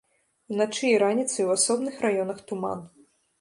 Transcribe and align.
Уначы 0.53 0.87
і 0.91 0.93
раніцай 1.03 1.43
у 1.49 1.51
асобных 1.57 2.01
раёнах 2.07 2.41
туман. 2.49 2.81